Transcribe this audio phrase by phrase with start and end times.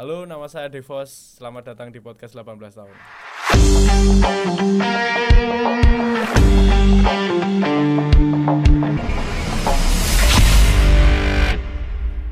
[0.00, 1.12] Halo, nama saya Devos.
[1.36, 2.96] Selamat datang di podcast 18 tahun.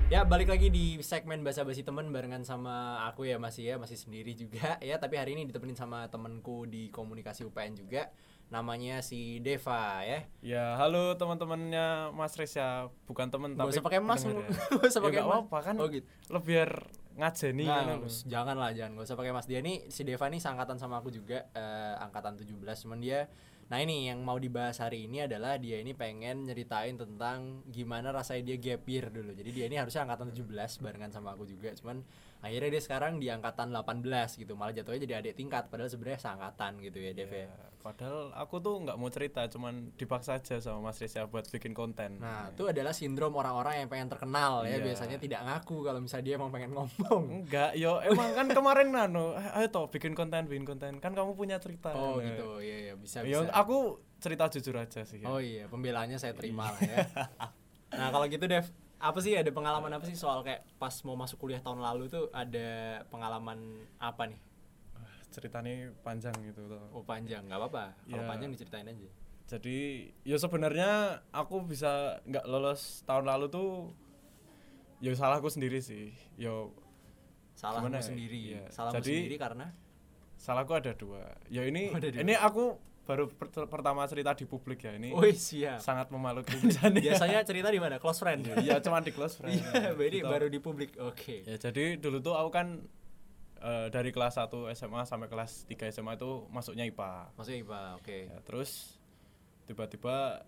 [0.08, 4.00] Ya balik lagi di segmen bahasa basi temen barengan sama aku ya masih ya masih
[4.00, 8.08] sendiri juga ya tapi hari ini ditemenin sama temenku di komunikasi UPN juga
[8.48, 10.24] namanya si Deva ya.
[10.40, 12.88] Ya, halo teman-temannya Mas Reza.
[13.04, 14.32] Bukan teman Gak tapi usah pakai mas ya.
[14.72, 15.28] Gak usah Ya, pakai mas.
[15.28, 15.74] apa-apa kan.
[15.76, 16.08] oh gitu.
[16.28, 16.70] Lo biar
[17.14, 19.44] ngajeni Nah, kan jangan lah jangan gak usah pakai mas.
[19.44, 23.28] Dia nih si Deva nih seangkatan sama aku juga eh, angkatan 17 cuman dia
[23.68, 28.48] nah ini yang mau dibahas hari ini adalah dia ini pengen nyeritain tentang gimana rasanya
[28.48, 29.36] dia gap year dulu.
[29.36, 30.48] Jadi dia ini harusnya angkatan 17
[30.80, 31.68] barengan sama aku juga.
[31.76, 32.00] Cuman
[32.38, 34.06] akhirnya dia sekarang di angkatan 18
[34.36, 37.38] gitu malah jatuhnya jadi adik tingkat padahal sebenarnya seangkatan gitu ya Dev ya.
[37.40, 41.72] Ya, padahal aku tuh nggak mau cerita, cuman dipaksa aja sama Mas Reza buat bikin
[41.72, 42.18] konten.
[42.18, 44.84] Nah, itu adalah sindrom orang-orang yang pengen terkenal ya, Iya.
[44.84, 47.22] biasanya tidak ngaku kalau misalnya dia emang pengen ngomong.
[47.42, 50.98] Enggak, yo emang kan kemarin nano, ayo toh bikin konten, bikin konten.
[50.98, 51.90] Kan kamu punya cerita.
[51.90, 53.50] Oh Nah, gitu, iya iya bisa Yo, bisa.
[53.52, 53.78] aku
[54.18, 55.22] cerita jujur aja sih.
[55.22, 55.26] ya.
[55.26, 56.98] Oh iya, pembelaannya saya terima lah ya.
[57.90, 58.68] Nah, kalau gitu Dev,
[58.98, 62.26] apa sih ada pengalaman apa sih soal kayak pas mau masuk kuliah tahun lalu tuh
[62.30, 62.68] ada
[63.06, 63.58] pengalaman
[63.96, 64.40] apa nih?
[65.28, 66.82] Ceritanya panjang gitu toh.
[66.90, 67.94] Oh panjang, nggak apa-apa.
[68.04, 68.28] Kalau Ya.
[68.28, 69.08] panjang diceritain aja.
[69.48, 69.78] Jadi,
[70.22, 70.90] ya sebenarnya
[71.30, 73.68] aku bisa nggak lolos tahun lalu tuh
[74.98, 76.12] ya salahku sendiri sih.
[76.34, 76.74] Yo
[77.54, 78.06] Salahmu Gimana ya?
[78.06, 78.38] sendiri.
[78.54, 78.62] Iya.
[78.70, 79.66] Salahmu Jadi- sendiri karena
[80.36, 81.22] salahku ada dua.
[81.48, 82.18] Ya ini Oh, ada dua.
[82.22, 85.08] ini aku baru per- pertama cerita di publik ya ini.
[85.10, 85.80] Oh siap.
[85.80, 86.52] Sangat memalukan.
[86.94, 87.96] Biasanya cerita di mana?
[87.96, 88.44] Close friend.
[88.60, 89.56] Iya, cuma di close friend.
[89.58, 90.28] Iya, jadi Gitu.
[90.28, 90.92] baru di publik.
[91.00, 91.40] Oke.
[91.42, 92.84] Ya jadi dulu tuh aku kan
[93.58, 97.32] eh, dari kelas 1 SMA sampai kelas 3 SMA itu masuknya IPA.
[97.32, 98.18] Maksudnya IPA, oke.
[98.28, 99.00] Ya, terus
[99.64, 100.44] tiba-tiba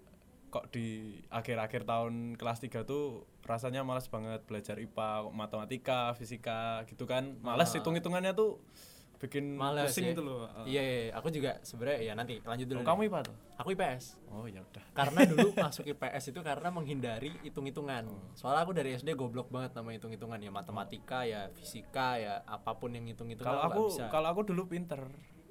[0.51, 0.87] kok di
[1.29, 7.39] akhir-akhir tahun kelas 3 tuh rasanya malas banget belajar IPA, matematika, fisika gitu kan.
[7.41, 7.79] Malas Ah.
[7.79, 8.59] hitung-hitungannya tuh
[9.21, 10.11] bikin Males pusing ya?
[10.17, 10.49] gitu loh.
[10.65, 11.13] Eh, Iya, iya, iya.
[11.13, 12.81] aku juga sebenarnya ya nanti lanjut dulu.
[12.81, 13.37] oh, kamu IPA tuh?
[13.61, 14.05] Aku IPS.
[14.33, 14.85] Oh ya udah.
[14.97, 18.09] Karena dulu masuk IPS itu karena menghindari hitung-hitungan.
[18.33, 22.97] Soalnya aku dari SD goblok banget sama hitung-hitungan ya matematika ya fisika ya apa pun
[22.97, 25.05] yang hitung-hitungan Kalau aku kalau aku dulu pinter.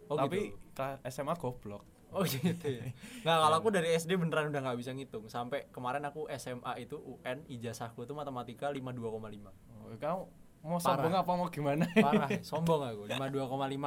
[0.10, 1.86] Oh, tapi ke SMA goblok.
[2.10, 2.90] Oh gitu ya.
[3.22, 5.30] Nggak, kalau aku dari SD beneran udah nggak bisa ngitung.
[5.30, 8.98] Sampai kemarin aku SMA itu UN ijazahku itu matematika 52,5.
[9.06, 10.22] Oh, kamu
[10.62, 10.84] mau Parah.
[11.00, 11.86] sombong apa mau gimana?
[11.90, 13.02] Parah, sombong aku.
[13.08, 13.40] 52,5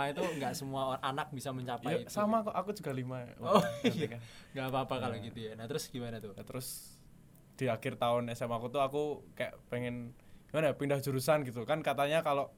[0.08, 2.08] itu nggak semua anak bisa mencapai Ya, itu.
[2.08, 4.08] sama kok aku juga lima Oh iya.
[4.08, 4.20] kan.
[4.52, 5.52] Nggak apa-apa kalau gitu ya.
[5.52, 6.32] Nah, terus gimana tuh?
[6.32, 6.96] Ya, terus
[7.52, 9.02] di akhir tahun SMA aku tuh aku
[9.32, 10.16] kayak pengen
[10.48, 12.48] gimana ya, pindah jurusan gitu kan katanya kalau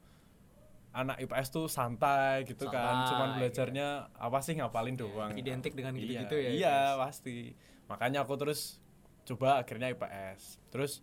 [0.91, 5.91] anak IPS tuh santai gitu kan Santai, cuman belajarnya apa sih ngapalin doang Identik dengan
[5.93, 6.51] Iya, gitu-gitu ya.
[6.51, 6.99] iya IPS.
[7.01, 7.37] pasti
[7.85, 8.79] makanya aku terus
[9.25, 11.03] coba akhirnya IPS terus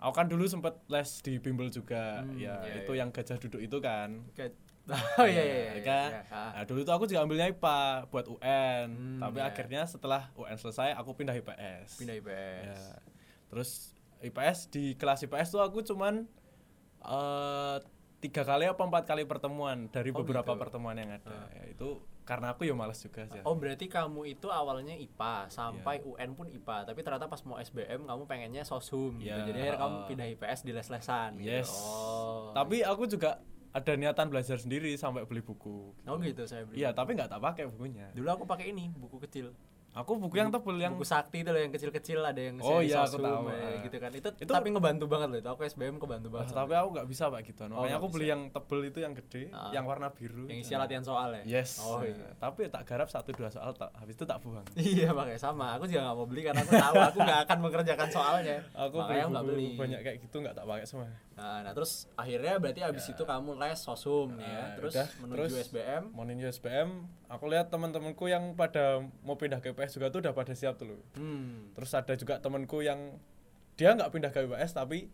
[0.00, 3.00] aku kan dulu sempet les di bimbel juga Hmm, ya iya, itu iya.
[3.00, 4.56] yang gajah duduk itu kan Kayak-
[5.20, 5.70] Oh iya iya iya.
[5.70, 6.08] Ya kan?
[6.10, 6.22] iya.
[6.26, 6.50] Ah.
[6.52, 7.78] Nah, dulu tuh aku juga ambilnya IPA
[8.08, 9.46] buat UN, Hmm, tapi iya.
[9.46, 11.88] akhirnya setelah UN selesai aku pindah IPS.
[11.96, 12.74] Pindah IPS.
[12.80, 12.96] Ya.
[13.46, 13.70] Terus
[14.18, 16.26] IPS di kelas IPS tuh aku cuman
[17.00, 17.76] eh
[18.18, 20.60] tiga kali apa empat kali pertemuan dari Oh, beberapa gitu.
[20.60, 21.48] pertemuan yang ada.
[21.50, 23.42] Ya, itu karena aku ya malas juga sih.
[23.42, 26.06] Oh berarti kamu itu awalnya IPA sampai Iya.
[26.06, 29.34] UN pun IPA, tapi ternyata pas mau SBM kamu pengennya soshum gitu.
[29.34, 31.66] Iya, Jadi akhirnya kamu pindah IPS di les-lesan Yes.
[31.66, 31.74] gitu.
[31.90, 32.54] Oh.
[32.54, 33.42] Tapi aku juga
[33.74, 35.90] ada niatan belajar sendiri sampai beli buku.
[36.06, 36.78] Oh gitu saya beli.
[36.78, 38.14] Iya, tapi nggak tak pakai bukunya.
[38.14, 39.50] Dulu aku pakai ini buku kecil.
[39.90, 43.02] Aku buku yang tebel yang buku sakti itu loh yang kecil-kecil ada yang Oh, iya,
[43.02, 44.10] aku tahu, ya, gitu kan.
[44.12, 45.48] Itu, Itu- tapi ngebantu banget loh itu.
[45.50, 46.54] Aku SBM kebantu Wah, banget.
[46.54, 47.60] tapi aku nggak bisa pak gitu.
[47.64, 48.32] Oh, Makanya nggak aku beli bisa.
[48.32, 49.70] yang tebel itu yang gede, Ah.
[49.70, 50.46] yang warna biru.
[50.46, 51.42] yang isi latihan soal ya.
[51.58, 51.80] Yes.
[51.80, 52.30] Oh Nah, iya.
[52.32, 54.62] Tapi tak garap satu dua soal tak habis itu tak buang.
[54.78, 55.74] Iya makanya sama.
[55.74, 58.56] Aku juga nggak mau beli karena aku tahu aku nggak akan mengerjakan soalnya.
[58.72, 59.66] Aku beli aku beli.
[59.74, 61.10] banyak kayak gitu nggak tak pakai semua.
[61.40, 64.60] Nah, nah, terus akhirnya berarti abis itu kamu les sosum nih ya.
[64.60, 66.02] Nah, Terus udah, menuju terus SBM.
[66.12, 66.88] Menuju SBM,
[67.32, 71.00] aku lihat teman-temanku yang pada mau pindah ke IPS juga tuh udah pada siap tuh.
[71.16, 71.72] Hmm.
[71.72, 73.16] Terus ada juga temanku yang
[73.80, 75.08] dia nggak pindah ke IPS tapi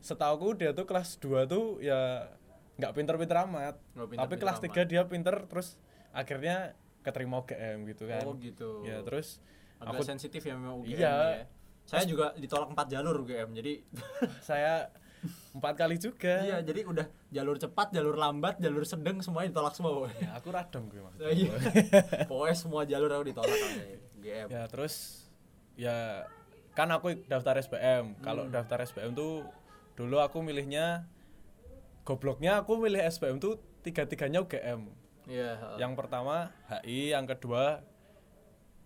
[0.00, 2.32] setauku dia tuh kelas 2 tuh ya
[2.80, 3.76] nggak pinter-pinter amat.
[3.92, 4.72] Nggak tapi pinter-pinter kelas amat.
[4.80, 5.68] 3 dia pinter terus
[6.16, 6.56] akhirnya
[7.04, 8.24] keterima UGM gitu kan.
[8.24, 8.88] Oh gitu.
[8.88, 9.44] Ya terus
[9.76, 11.12] Agak aku sensitif ya memang UGM Iya.
[11.36, 11.44] ya.
[11.84, 13.52] Saya juga ditolak empat jalur UGM.
[13.52, 13.84] Jadi
[14.48, 14.88] saya
[15.50, 16.40] empat kali juga.
[16.40, 20.08] iya, jadi udah jalur cepat, jalur lambat, jalur sedang semuanya ditolak semua.
[20.14, 21.28] Ya, aku radang gue maksudnya.
[21.28, 21.52] Iya.
[22.30, 23.58] Pokoknya semua jalur aku ditolak
[24.20, 25.24] ya terus
[25.74, 26.28] ya
[26.70, 28.52] kan aku daftar SBM kalau Hmm.
[28.52, 29.48] daftar SBM tuh
[29.94, 31.08] dulu aku milihnya
[32.02, 34.92] gobloknya aku milih SBM tuh tiga tiganya UGM
[35.24, 35.50] Iya.
[35.54, 35.76] heeh.
[35.78, 37.80] yang pertama HI yang kedua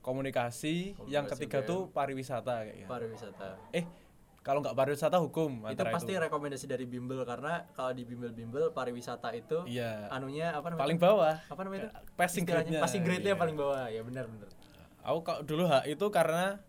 [0.01, 1.67] komunikasi, yang Komunikasi ketiga UGM.
[1.67, 3.49] tuh pariwisata kayaknya pariwisata.
[3.73, 3.85] eh
[4.45, 9.65] kalau nggak pariwisata hukum itu pasti rekomendasi dari bimbel karena kalau di bimbel-bimbel pariwisata itu
[9.65, 10.13] Iya.
[10.13, 10.85] anunya apa namanya?
[10.85, 11.35] Paling bawah.
[11.49, 11.89] Apa namanya itu?
[12.13, 12.79] Passing grade-nya.
[12.79, 13.41] passing grade-nya Iya.
[13.41, 13.89] paling bawah.
[13.89, 14.53] Ya benar benar.
[15.01, 16.61] Aku kalau dulu hak itu karena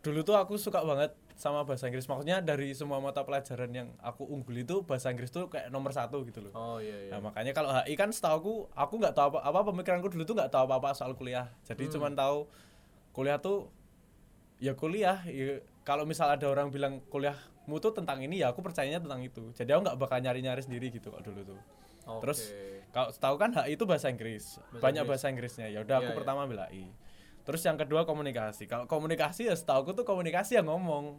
[0.00, 2.08] dulu tuh aku suka banget sama bahasa Inggris.
[2.08, 6.24] Maksudnya dari semua mata pelajaran yang aku unggul itu bahasa Inggris tuh kayak nomor satu
[6.24, 6.52] gitu loh.
[6.52, 7.10] Oh iya iya.
[7.12, 10.34] Nah makanya kalau HI kan setahu aku aku nggak tahu apa apa pemikiranku dulu tuh
[10.34, 11.52] nggak tahu apa apa soal kuliah.
[11.62, 11.92] Jadi Hmm.
[11.92, 12.48] cuman tahu
[13.12, 13.68] kuliah tuh
[14.58, 19.00] ya kuliah ya, kalau misal ada orang bilang kuliahmu tuh tentang ini ya aku percayanya
[19.00, 21.60] tentang itu jadi aku nggak bakal nyari nyari sendiri gitu kok dulu tuh
[22.06, 22.20] Oke.
[22.22, 22.40] terus
[22.88, 25.08] kalau setahu kan HI itu bahasa Inggris Bahasa banyak Inggris.
[25.08, 26.18] bahasa Inggrisnya ya udah aku Iya, iya.
[26.20, 26.84] pertama ambil HI
[27.40, 31.16] terus yang kedua komunikasi kalau komunikasi ya setahu aku tuh komunikasi yang ngomong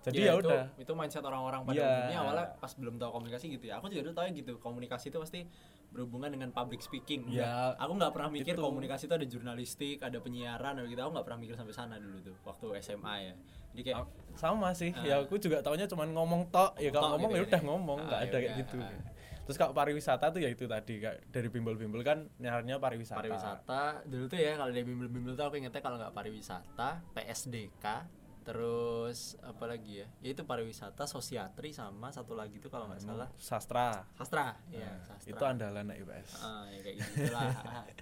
[0.00, 1.84] jadi Iya, ya itu, udah itu mindset orang-orang pada Iya.
[1.84, 5.18] umumnya awalnya pas belum tahu komunikasi gitu ya aku juga dulu tahu gitu komunikasi itu
[5.18, 5.40] pasti
[5.86, 7.24] berhubungan dengan public speaking.
[7.30, 8.60] Ya, aku nggak pernah mikir itu.
[8.60, 12.36] komunikasi itu ada jurnalistik ada penyiaran gitu aku nggak pernah mikir sampai sana dulu tuh
[12.44, 13.34] waktu SMA ya
[13.76, 15.04] jadi kayak Ah, sama sih Ah.
[15.04, 17.46] ya aku juga taunya cuman ngomong tok ya kalau ngomong gitu ya ya.
[17.46, 19.00] udah ngomong Ah, nggak ya ada kayak gitu ah.
[19.42, 24.24] terus kalau pariwisata tuh ya itu tadi kayak dari bimbel-bimbel kan nyarnya pariwisata, pariwisata dulu
[24.26, 27.84] tuh ya kalau dari bimbel-bimbel tuh aku ingetnya kalau nggak pariwisata PSDK
[28.42, 33.26] terus apa lagi ya ya itu pariwisata sosiatri sama satu lagi tuh kalau nggak salah
[33.36, 37.50] sastra sastra ya Nah, sastra itu andalan IPS Ah, ya kayak gitu lah.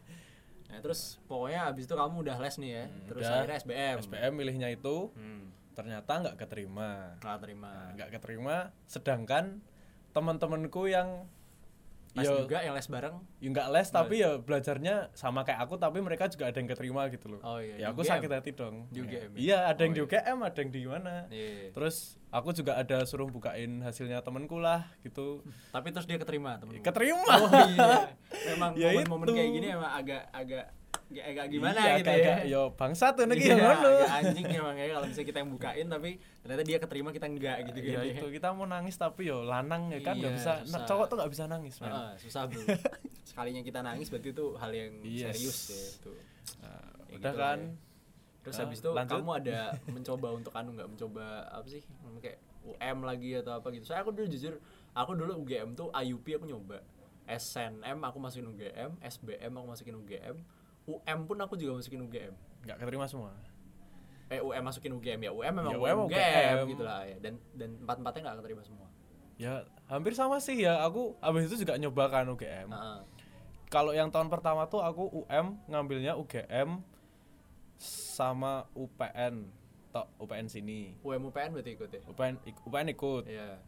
[0.68, 2.84] nah, terus pokoknya abis itu kamu udah les nih ya.
[2.84, 3.32] Hmm, terus udah.
[3.36, 3.96] akhirnya SBM.
[4.02, 7.70] SPM milihnya itu Hmm, ternyata nggak keterima nggak terima.
[7.70, 9.58] Nah, nggak keterima sedangkan
[10.10, 11.26] teman-temanku yang
[12.14, 13.18] Les ya, juga yang les bareng.
[13.42, 17.10] ya nggak les tapi ya belajarnya sama kayak aku tapi mereka juga ada yang keterima
[17.10, 18.10] gitu loh Oh iya, ya aku UGM?
[18.14, 19.02] sakit hati dong Ya.
[19.02, 19.36] UGM ya?
[19.36, 20.06] iya ada yang Oh di iya.
[20.22, 21.74] UGM ada yang di mana Iya.
[21.74, 21.96] Terus
[22.30, 25.42] aku juga ada suruh bukain hasilnya temenku lah gitu.
[25.68, 26.78] Tapi terus dia keterima temen.
[26.78, 27.26] Keterima.
[27.26, 28.14] Oh iya.
[28.48, 29.34] Memang Ya momen-momen itu.
[29.34, 30.64] kayak gini emang agak agak
[31.14, 32.50] agak, agak gimana Iya, gitu agak- ya.
[32.50, 33.90] Yo bangsa tuh nih Iya, ya ngono.
[34.04, 37.78] anjing emang ya kalau misalnya kita yang bukain tapi ternyata dia keterima kita enggak gitu
[37.80, 38.04] Ya kan.
[38.10, 40.52] itu kita mau nangis tapi yo lanang ya kan nggak Iya, bisa.
[40.60, 40.74] susah.
[40.74, 41.88] Nah, cowok tuh nggak bisa nangis man.
[41.88, 42.58] Heeh, susah bro.
[43.24, 45.22] Sekalinya kita nangis berarti itu hal yang Yes.
[45.32, 46.12] serius ya itu.
[46.60, 47.58] Nah, Ya udah gitu kan.
[47.60, 47.72] ya.
[48.42, 49.12] Terus Ah, habis itu lanjut.
[49.14, 49.58] kamu ada
[49.94, 51.80] mencoba untuk anu nggak mencoba apa sih
[52.18, 53.84] kayak UM lagi atau apa gitu.
[53.84, 54.56] Saya aku dulu jujur,
[54.92, 56.80] aku dulu UGM tuh IUP aku nyoba.
[57.24, 60.36] SNM aku masukin UGM, SBM aku masukin UGM,
[60.84, 62.34] UM pun aku juga masukin UGM.
[62.62, 63.32] nggak keterima semua.
[64.26, 66.66] Eh UM masukin UGM ya, UM memang Ya, UM, UGM, UGM.
[66.70, 67.16] gitu lah ya.
[67.18, 68.88] Dan dan empat-empatnya nggak keterima semua.
[69.34, 69.54] Ya
[69.86, 70.80] hampir sama sih ya.
[70.80, 72.68] Aku abis itu juga nyoba kan UGM.
[72.68, 72.98] Heeh.
[73.66, 76.80] Kalau yang tahun pertama tuh aku UM ngambilnya UGM
[77.78, 79.50] sama UPN.
[79.90, 80.96] Tok UPN sini.
[81.00, 82.02] UM UPN berarti ikut ya.
[82.04, 83.24] UPN ik- UPN ikut.
[83.26, 83.60] Iya.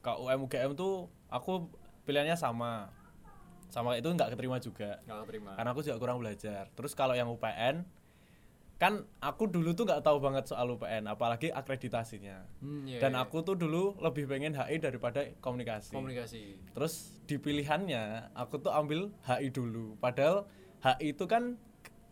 [0.00, 0.92] kalau UM UGM tuh
[1.28, 1.68] aku
[2.02, 2.88] pilihannya sama
[3.70, 5.50] sama itu nggak keterima juga Nggak keterima.
[5.54, 7.82] karena aku juga kurang belajar terus kalau yang UPN
[8.76, 13.22] kan aku dulu tuh nggak tahu banget soal UPN apalagi akreditasinya Hmm, iya, dan iya.
[13.22, 16.56] aku tuh dulu lebih pengen HI daripada komunikasi komunikasi.
[16.70, 20.48] terus di pilihannya aku tuh ambil HI dulu padahal
[20.80, 21.60] HI itu kan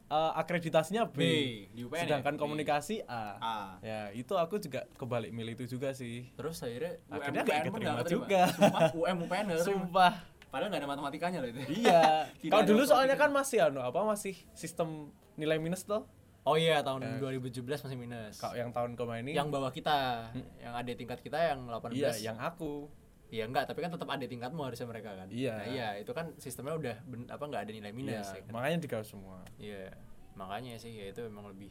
[0.08, 1.25] eh, akreditasinya B, B,
[1.70, 2.02] di UPN ya?
[2.05, 2.38] sedangkan B.
[2.38, 3.25] komunikasi A.
[3.38, 3.56] A.
[3.81, 7.78] ya itu aku juga kebalik milih itu juga sih Terus akhirnya UM Akhirnya UPN keterima
[7.96, 8.05] keterima.
[8.06, 8.40] juga.
[8.50, 9.64] Sumpah UM UPN keterima.
[9.64, 10.12] sumpah
[10.49, 11.61] Padahal nggak ada matematikanya loh itu.
[11.79, 13.23] iya kalau dulu soalnya matematika.
[13.25, 14.89] kan masih anu apa masih sistem
[15.37, 16.05] nilai minus tuh
[16.43, 18.41] Oh iya tahun 2017 masih minus.
[18.41, 21.93] kalau yang tahun kemarin ini yang bawah kita, yang ada tingkat kita yang 18.
[21.93, 22.89] iya yang aku
[23.29, 25.29] Iya enggak, tapi kan tetap ada tingkatmu harusnya mereka kan.
[25.29, 25.53] Iya.
[25.53, 28.53] Nah, iya, itu kan sistemnya udah ben- apa nggak ada nilai minus iya, ya kan.
[28.56, 29.93] makanya digawe semua Iya.
[30.32, 31.69] Makanya sih ya itu memang lebih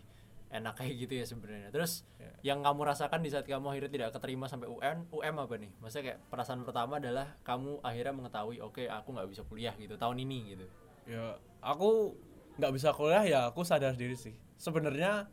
[0.47, 1.69] enak kayak gitu ya sebenarnya.
[1.69, 2.55] Terus Iya.
[2.55, 5.71] yang kamu rasakan di saat kamu akhirnya tidak keterima sampai UN, UM apa nih?
[5.77, 10.17] Maksudnya kayak perasaan pertama adalah kamu akhirnya mengetahui oke aku nggak bisa kuliah gitu tahun
[10.23, 10.65] ini gitu.
[11.07, 12.19] ya aku
[12.59, 15.23] nggak bisa kuliah ya aku sadar diri sih sebenarnya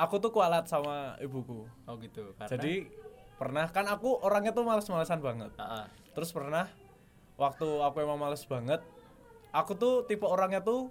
[0.00, 2.32] aku tuh kualat sama ibuku Oh gitu.
[2.36, 2.88] Karena jadi
[3.36, 5.86] pernah kan aku orangnya tuh males-malesan banget Ah, ah.
[6.16, 6.64] terus pernah
[7.36, 8.80] waktu aku emang males banget
[9.52, 10.88] aku tuh tipe orangnya tuh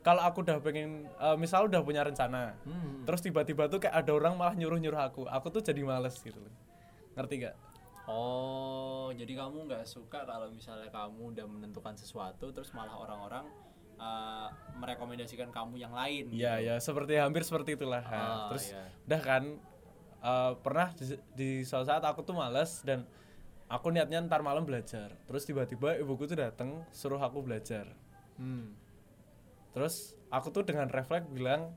[0.00, 3.04] kalau aku udah pengen eh, misal udah punya rencana Hmm.
[3.04, 6.54] terus tiba-tiba tuh kayak ada orang malah nyuruh-nyuruh aku aku tuh jadi males gitu loh
[7.14, 7.56] ngerti gak
[8.10, 13.46] Oh, jadi kamu nggak suka kalau misalnya kamu udah menentukan sesuatu terus malah orang-orang
[13.96, 16.26] uh, merekomendasikan kamu yang lain.
[16.26, 16.66] Iya gitu.
[16.66, 18.82] ya seperti hampir seperti itulah Nah, Ah, terus iya.
[19.06, 19.42] udah kan
[20.20, 23.06] eh, pernah di, di suatu saat aku tuh males dan
[23.70, 27.94] aku niatnya ntar malam belajar terus tiba-tiba ibuku tuh dateng suruh aku belajar
[28.34, 28.74] Hmm.
[29.70, 29.94] Terus
[30.28, 31.70] aku tuh dengan refleks bilang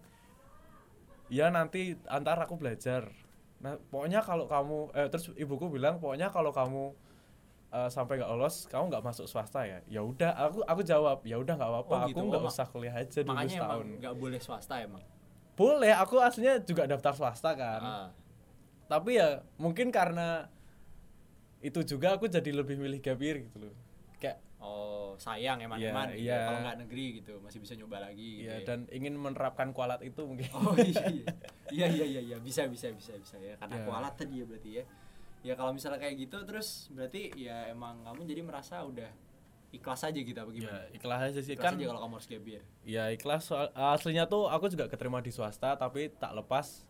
[1.28, 3.10] ya nanti antar aku belajar
[3.58, 6.92] nah pokoknya kalau kamu eh, terus ibuku bilang pokoknya kalau kamu
[7.72, 11.38] eh, sampai nggak lolos kamu nggak masuk swasta ya ya udah aku aku jawab ya
[11.38, 12.22] udah nggak apa-apa Oh, aku gitu.
[12.28, 15.04] nggak Oh, usah kuliah aja dulu Makanya setahun nggak boleh swasta emang.
[15.54, 18.08] boleh aku aslinya juga daftar swasta kan Ah.
[18.86, 20.50] tapi ya mungkin karena
[21.62, 23.76] itu juga aku jadi lebih milih gap year gitu loh
[24.20, 24.44] kayak
[25.24, 26.36] sayang eman-eman Iya, gitu iya.
[26.36, 26.44] ya.
[26.44, 28.66] kalau nggak negeri gitu masih bisa nyoba lagi gitu ya ya.
[28.66, 31.28] dan ingin menerapkan kualat itu mungkin Oh iya iya.
[31.72, 33.84] iya iya iya iya bisa bisa bisa bisa ya karena Ya.
[33.84, 34.86] kualat tadi ya berarti ya.
[35.42, 39.08] Ya kalau misalnya kayak gitu terus berarti ya emang kamu jadi merasa udah
[39.70, 40.82] ikhlas aja gitu apa ya gimana?
[40.92, 42.64] ikhlas aja sih Ikhlas kan aja kalau kamu harus gap year.
[42.84, 46.86] ya ikhlas soal aslinya tuh aku juga keterima di swasta tapi tak lepas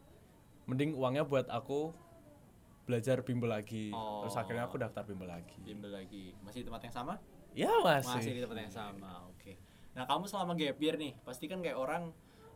[0.64, 1.96] mending uangnya buat aku
[2.84, 4.22] belajar bimbel lagi Oh.
[4.22, 6.36] terus akhirnya aku daftar bimbel lagi Bimbel lagi.
[6.40, 7.16] Masih di tempat yang sama?
[7.54, 9.12] Ya Masih masih, di tempat yang sama.
[9.30, 9.58] Oke.
[9.94, 12.14] Nah, kamu selama gap year nih, pasti kan kayak orang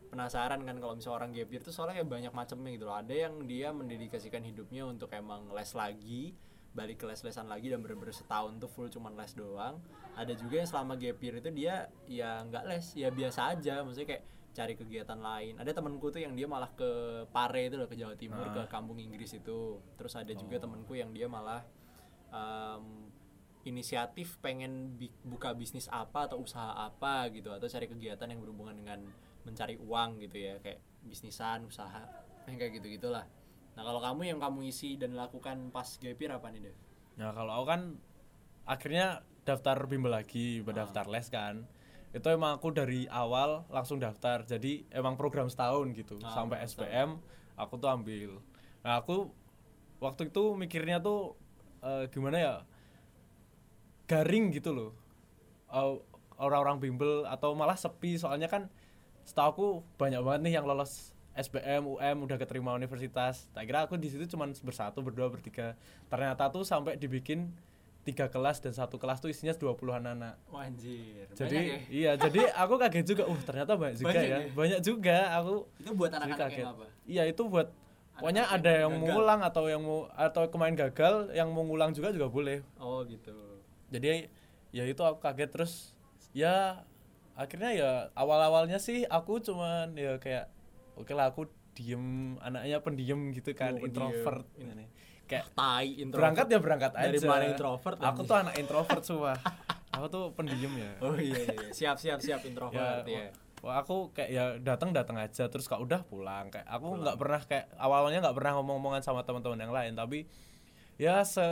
[0.07, 2.97] penasaran kan kalau misalnya orang gap year tuh soalnya ya banyak macamnya gitu loh.
[2.97, 6.33] Ada yang dia mendedikasikan hidupnya untuk emang les lagi,
[6.73, 9.77] balik ke les-lesan lagi dan bener-bener setahun tuh full cuman les doang.
[10.17, 11.75] Ada juga yang selama gap year itu dia
[12.09, 13.85] ya nggak les, ya biasa aja.
[13.85, 14.23] Maksudnya kayak
[14.57, 15.53] cari kegiatan lain.
[15.61, 16.89] Ada temenku tuh yang dia malah ke
[17.29, 19.77] Pare itu loh ke Jawa Timur ke kampung Inggris itu.
[19.93, 21.61] Terus ada juga temenku yang dia malah
[22.33, 23.06] em,
[23.67, 24.95] inisiatif pengen
[25.27, 28.99] buka bisnis apa atau usaha apa gitu atau cari kegiatan yang berhubungan dengan
[29.43, 32.03] mencari uang gitu ya kayak bisnisan usaha
[32.47, 33.27] yang kayak gitu gitulah
[33.75, 36.77] nah kalau kamu yang kamu isi dan lakukan pas gap year apa nih Dev?
[37.17, 37.81] Nah kalau aku kan
[38.65, 41.63] akhirnya daftar bimbel lagi, daftar les kan.
[42.11, 44.43] Itu emang aku dari awal langsung daftar.
[44.43, 46.19] Jadi emang program setahun gitu.
[46.25, 47.09] Ah, Sampai program SPM
[47.57, 48.31] aku tuh ambil.
[48.83, 49.31] Nah aku
[50.03, 51.37] waktu itu mikirnya tuh
[51.81, 52.55] eh, gimana ya?
[54.07, 54.91] Garing gitu loh.
[56.37, 58.69] Orang-orang bimbel atau malah sepi soalnya kan
[59.27, 59.67] setahu aku
[59.99, 63.45] banyak banget nih yang lolos SBM, UM udah keterima universitas.
[63.53, 65.77] Tak kira aku di situ cuma bersatu, berdua, bertiga.
[66.09, 67.53] Ternyata tuh sampai dibikin
[68.07, 70.39] tiga kelas dan satu kelas tuh isinya 20-an anak.
[70.49, 71.77] Wah, anjir Jadi ya?
[71.91, 73.23] iya, jadi aku kaget juga.
[73.27, 74.37] Uh, ternyata banyak juga Banyak ya.
[74.39, 74.39] ya?
[74.55, 76.63] Banyak juga aku itu buat anak-anak kaget.
[76.63, 77.67] yang apa Iya, itu buat
[78.17, 81.91] pokoknya ada yang yang mau ngulang atau yang mau atau kemarin gagal, yang mau ngulang
[81.93, 82.63] juga juga boleh.
[82.79, 83.56] oh gitu
[83.87, 84.27] Jadi
[84.69, 85.73] ya itu aku kaget terus
[86.31, 86.83] ya
[87.33, 90.49] akhirnya ya awal-awalnya sih aku cuman ya kayak
[90.93, 94.85] oke lah aku diem anaknya pendiam gitu kan Oh, introvert In- ini
[95.23, 96.23] kayak tai introvert.
[96.23, 97.05] berangkat ya berangkat aja.
[97.05, 99.37] Dari mana introvert, aku tuh anak introvert sumpah
[99.91, 100.91] aku tuh pendiam ya.
[100.99, 101.69] Oh iya, iya iya.
[101.69, 103.29] siap siap siap ya introvert ya,
[103.59, 106.47] wah, aku kayak ya datang datang aja terus kalau udah pulang.
[106.47, 110.25] Kayak aku nggak pernah kayak awalnya nggak pernah ngomong-ngomongan sama teman-teman yang lain tapi
[110.97, 111.45] ya se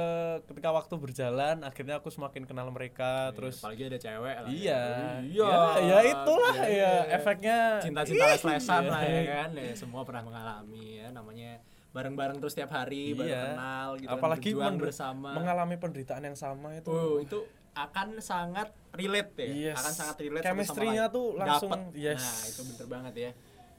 [0.43, 4.83] ketika waktu berjalan akhirnya aku semakin kenal mereka terus apalagi ada cewek lah Iya,
[5.23, 6.91] iya ya, ya itulah Iya, ya iya.
[7.13, 7.59] efeknya.
[7.79, 8.89] cinta-cinta Ih, les-lesan iya.
[8.89, 11.61] lah ya kan ya, semua pernah mengalami ya namanya
[11.91, 13.43] bareng-bareng terus tiap hari baru Iya.
[13.53, 16.89] kenal gitu kan, Apalagi men- bersama mengalami penderitaan yang sama itu.
[16.89, 17.39] oh itu
[17.71, 19.77] akan sangat relate ya Yes.
[19.77, 21.93] akan sangat relate Chemistry-nya tuh langsung, Dapet.
[21.93, 22.17] yes.
[22.17, 23.31] nah itu bener banget ya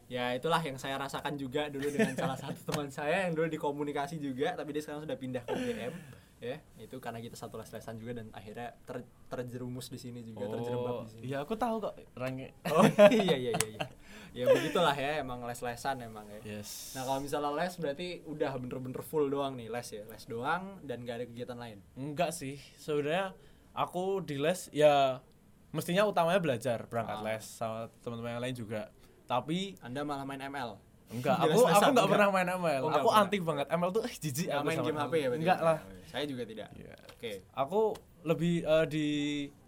[0.06, 3.56] ya itulah yang saya rasakan juga dulu dengan salah satu teman saya yang dulu di
[3.56, 5.92] komunikasi juga tapi dia sekarang sudah pindah ke UGM
[6.36, 10.92] ya itu karena kita satu les-lesan juga dan akhirnya ter- terjerumus di sini juga terjerembab
[10.92, 12.52] Oh, di sini iya aku tahu kok range.
[12.68, 13.80] Oh iya iya iya iya.
[14.36, 16.60] Ya begitulah ya emang les-lesan emang ya.
[16.60, 16.92] Yes.
[16.92, 21.08] Nah kalau misalnya les berarti udah bener-bener full doang nih les ya, les doang dan
[21.08, 21.80] gak ada kegiatan lain.
[21.96, 23.32] Enggak sih, sebenarnya
[23.72, 25.24] aku di les ya
[25.72, 27.24] mestinya utamanya belajar, berangkat Ah.
[27.24, 28.92] les sama teman-teman yang lain juga.
[29.26, 30.78] Tapi Anda malah main ML.
[31.06, 32.06] enggak, aku aku enggak enggak?
[32.10, 32.82] pernah main ML.
[32.82, 33.66] Oh, aku anti banget.
[33.70, 35.42] ML tuh eh, jijik aku main game HP ya berarti?
[35.42, 35.78] Enggak lah.
[36.06, 36.68] Saya juga tidak.
[36.74, 36.94] Iya.
[37.10, 37.32] Oke.
[37.52, 37.80] Aku
[38.22, 39.06] lebih eh, di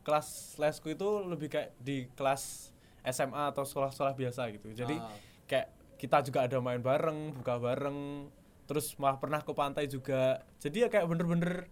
[0.03, 2.75] kelas lesku itu lebih kayak di kelas
[3.05, 4.75] SMA atau sekolah-sekolah biasa gitu.
[4.75, 5.15] Jadi Ah.
[5.47, 8.27] kayak kita juga ada main bareng, buka bareng,
[8.65, 10.43] terus malah pernah ke pantai juga.
[10.59, 11.67] Jadi ya kayak bener-bener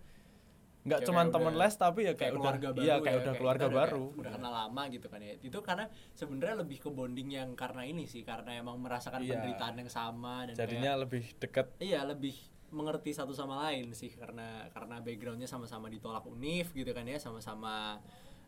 [0.86, 3.02] nggak Kayak- kayak temen udah- les tapi ya kayak, kayak udah keluarga baru iya ya,
[3.02, 4.04] kayak udah keluarga udah baru.
[4.06, 7.82] kayak udah kenal lama gitu kan ya itu karena sebenarnya lebih ke bonding yang karena
[7.82, 9.30] ini sih karena emang merasakan Iya.
[9.34, 11.66] penderitaan yang sama dan Jadinya lebih deket.
[11.72, 12.34] kayak, iya lebih
[12.68, 17.98] mengerti satu sama lain sih karena karena backgroundnya sama-sama ditolak univ gitu kan ya sama-sama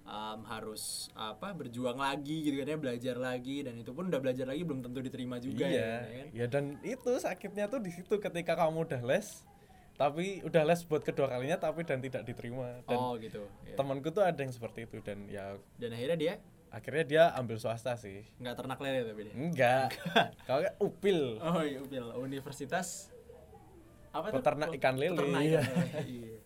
[0.04, 4.45] um, harus apa berjuang lagi gitu kan ya belajar lagi dan itu pun udah belajar
[4.45, 5.75] lagi belum tentu diterima juga iya.
[5.75, 6.26] ya, ya kan?
[6.35, 9.47] Ya dan itu sakitnya tuh di situ ketika kamu udah les
[9.99, 13.75] tapi udah les buat kedua kalinya tapi dan tidak diterima dan oh gitu ya.
[13.75, 16.35] temanku tuh ada yang seperti itu dan ya dan akhirnya dia
[16.69, 19.88] akhirnya dia ambil swasta sih nggak ternak lele tapi dia enggak
[20.47, 22.05] kalau kayak upil Oh iya, Upil.
[22.14, 23.11] Universitas
[24.09, 24.40] apa tuh?
[24.40, 25.17] Peternak ikan lele.
[25.17, 25.61] Peternak Iya.
[25.61, 26.37] ikan lele, iya.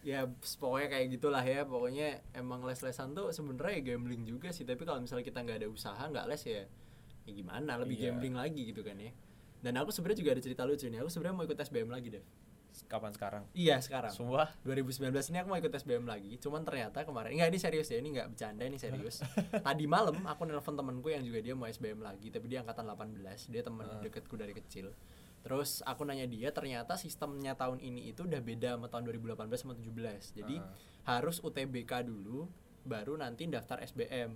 [0.00, 0.20] Ya
[0.54, 1.64] pokoknya kayak gitulah ya.
[1.64, 4.62] Pokoknya emang les-lesan tuh sebenarnya ya gambling juga sih.
[4.62, 6.62] Tapi kalau misalnya kita nggak ada usaha, nggak les ya,
[7.24, 7.74] ya gimana?
[7.76, 8.04] Lebih Iya.
[8.08, 9.10] gambling lagi gitu kan ya.
[9.58, 11.02] Dan aku sebenarnya juga ada cerita lucu nih.
[11.02, 12.24] Aku sebenarnya mau ikut SBM lagi deh.
[12.84, 14.10] Kapan sekarang Iya sekarang.
[14.10, 16.36] semua 2019 ini aku mau ikut SBM lagi.
[16.36, 19.24] Cuman ternyata kemarin enggak ini serius ya, ini enggak bercanda ini serius.
[19.66, 23.18] Tadi malam aku nelpon temenku yang juga dia mau SBM lagi, tapi dia angkatan 18.
[23.48, 24.94] Dia temen deketku dari kecil.
[25.38, 29.72] terus aku nanya dia ternyata sistemnya tahun ini itu udah beda sama tahun 2018 sama
[29.72, 30.66] 17 jadi Ah.
[31.08, 32.50] harus UTBK dulu
[32.82, 34.34] baru nanti daftar SBM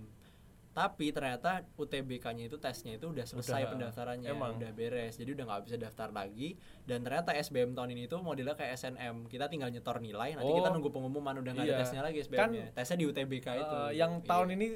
[0.73, 4.57] tapi ternyata UTBK-nya itu tesnya itu udah selesai Udah, pendaftarannya emang.
[4.57, 8.53] udah beres jadi udah nggak bisa daftar lagi dan ternyata SBM tahun ini tuh modelnya
[8.53, 11.79] kayak SNM kita tinggal nyetor nilai nanti kita Oh, nunggu pengumuman udah nggak ada iya.
[11.79, 14.55] tesnya lagi Kan, SBM-nya tesnya di UTBK itu Eh, yang tahun Iya.
[14.55, 14.67] ini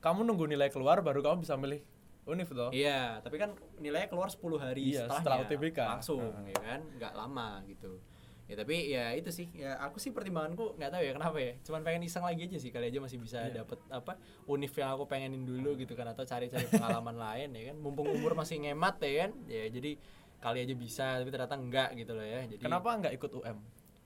[0.00, 1.80] kamu nunggu nilai keluar baru kamu bisa milih
[2.24, 5.20] univ toh Iya, tapi kan nilainya keluar 10 hari Iya, setelahnya.
[5.20, 5.78] setelah UTBK.
[5.86, 6.40] Langsung, Ah.
[6.42, 6.80] ya kan?
[6.96, 8.00] Nggak lama gitu.
[8.44, 9.48] Ya tapi ya itu sih.
[9.50, 11.52] Ya aku sih pertimbanganku nggak tahu ya kenapa ya.
[11.60, 13.64] Cuman pengen iseng lagi aja sih kali aja masih bisa Iya.
[13.64, 17.76] dapet apa univ yang aku pengenin dulu gitu kan atau cari-cari pengalaman lain ya kan.
[17.80, 19.30] Mumpung umur masih ngemat ya kan.
[19.48, 19.96] Ya jadi
[20.38, 22.44] kali aja bisa tapi ternyata enggak gitu loh ya.
[22.44, 23.58] Jadi kenapa nggak ikut UM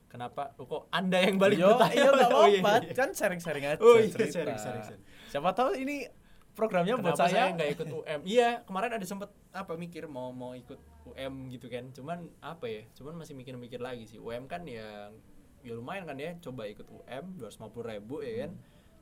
[0.09, 0.57] Kenapa?
[0.57, 2.93] Oh, kok Anda yang balik Yo, iya nggak Oh, iya, apa-apa iya.
[2.97, 4.41] kan sharing-sharing aja Oh iya, cerita.
[4.41, 5.03] sharing, sharing, sharing.
[5.29, 6.09] siapa tahu ini
[6.53, 8.19] programnya buat Kenapa saya saya nggak ikut UM?
[8.25, 10.79] Iya, kemarin ada sempet apa mikir mau mau ikut
[11.13, 11.89] UM gitu kan.
[11.95, 12.81] Cuman apa ya?
[12.93, 14.19] Cuman masih mikir-mikir lagi sih.
[14.21, 15.13] UM kan ya
[15.59, 18.51] ya lumayan kan ya coba ikut UM 250 ribu ya kan.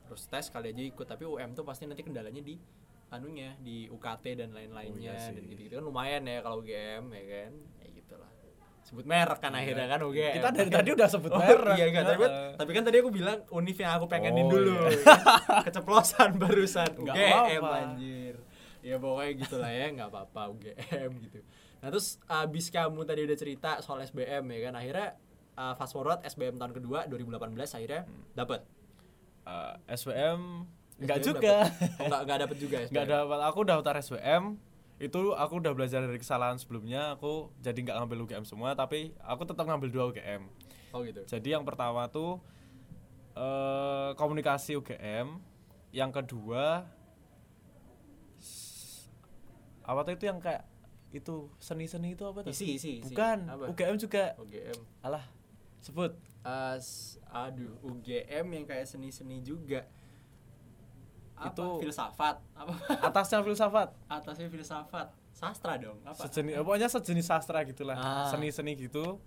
[0.07, 2.55] Terus tes kali aja ikut tapi UM tuh pasti nanti kendalanya di
[3.07, 7.23] anunya di UKT dan lain-lainnya Oh, iya dan gitu-gitu kan lumayan ya kalau UGM ya
[7.23, 7.51] kan.
[7.83, 7.96] Ya.
[8.87, 10.33] Sebut merek kan akhirnya kan UGM.
[10.33, 12.23] Kita dari tadi udah sebut Oh, merek Iya enggak, tapi,
[12.55, 14.75] tapi kan tadi aku bilang univ yang aku pengenin Oh, dulu.
[14.87, 15.15] iya.
[15.67, 17.75] Keceplosan barusan UGM apa-apa.
[17.83, 18.35] anjir.
[18.79, 21.39] Ya pokoknya gitulah ya, nggak apa-apa UGM gitu.
[21.77, 25.07] Nah, terus abis kamu tadi udah cerita soal SBM ya kan, akhirnya
[25.53, 27.43] uh, fast forward SBM tahun kedua 2018
[27.75, 28.23] akhirnya Hmm.
[28.33, 28.63] dapet.
[29.43, 30.63] Eh, SBM
[30.97, 31.91] nggak juga dapet.
[31.93, 32.91] Oh, nggak nggak dapet juga SBM.
[32.93, 34.43] nggak dapat aku daftar SBM
[34.97, 39.45] itu aku udah belajar dari kesalahan sebelumnya aku jadi nggak ngambil UGM semua tapi aku
[39.45, 40.49] tetap ngambil dua UGM
[40.89, 41.21] Oh gitu.
[41.27, 42.41] jadi yang pertama tuh
[43.37, 45.37] eh komunikasi UGM
[45.93, 46.89] yang kedua
[49.85, 50.65] apa tuh itu yang kayak
[51.13, 52.91] itu seni-seni itu apa tuh Isi isi.
[52.99, 53.13] isi.
[53.13, 53.63] bukan Apa?
[53.71, 54.77] UGM juga UGM.
[55.01, 55.23] alah
[55.79, 56.79] sebut Uh,
[57.27, 59.83] aduh, UGM yang kayak seni-seni juga.
[61.37, 61.47] Apa?
[61.47, 62.35] Itu- filsafat.
[62.51, 62.73] Apa?
[63.03, 65.07] atasnya filsafat Atasnya filsafat.
[65.29, 66.01] Sastra dong.
[66.01, 66.17] Apa?
[66.19, 68.25] sejenis eh, pokoknya sejenis sastra gitulah Ah.
[68.27, 69.21] seni-seni gitu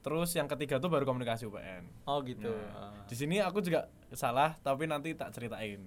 [0.00, 2.48] terus yang ketiga tuh baru komunikasi UPN Oh gitu.
[2.48, 3.02] Nah, Ah.
[3.04, 5.82] di sini aku juga salah tapi nanti tak ceritain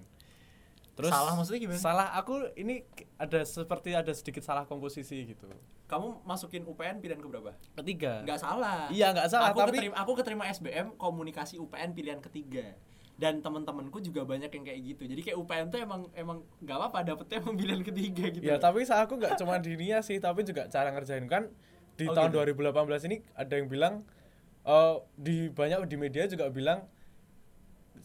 [0.92, 1.80] terus Salah maksudnya gimana?
[1.80, 5.50] salah aku ini ada seperti ada sedikit salah komposisi gitu
[5.84, 7.50] Kamu masukin UPN pilihan ke berapa?
[7.74, 8.86] ketiga Enggak salah.
[8.88, 12.78] iya nggak salah aku tapi keterima aku keterima SBM komunikasi UPN pilihan ketiga.
[13.14, 15.02] Dan teman-temanku juga banyak yang kayak gitu.
[15.06, 18.42] Jadi kayak UPN tuh emang emang nggak apa-apa dapetnya emang pilihan ketiga gitu.
[18.42, 21.46] ya tapi salah aku nggak cuma di Nia sih tapi juga cara ngerjain kan
[21.94, 22.42] di Oh, tahun gitu.
[22.58, 23.94] 2018 ini ada yang bilang
[24.64, 26.82] eh, di banyak di media juga bilang